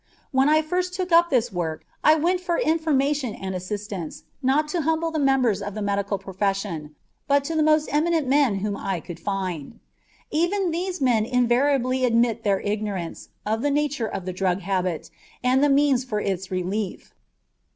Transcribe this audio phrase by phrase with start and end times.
[0.31, 4.77] When I first took up this work I went for information and assistance not to
[4.77, 6.95] the humble members of the medical profession,
[7.27, 9.79] but to the most eminent men whom I could find.
[10.31, 15.11] Even these men invariably admitted their ignorance of the nature of the drug habit
[15.43, 17.13] and the means for its relief.